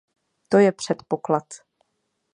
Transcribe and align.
To 0.49 0.57
je 0.57 0.71
předpoklad. 0.71 1.43